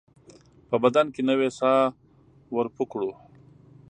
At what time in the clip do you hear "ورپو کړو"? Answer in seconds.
2.57-3.11